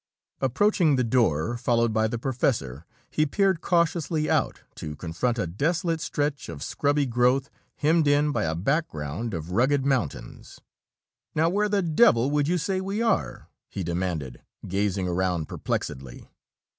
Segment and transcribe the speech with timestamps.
[0.39, 6.01] Approaching the door, followed by the professor, he peered cautiously out, to confront a desolate
[6.01, 10.59] stretch of scrubby growth, hemmed in by a background of rugged mountains.
[11.35, 16.27] "Now where the devil would you say we are?" he demanded, gazing around perplexedly.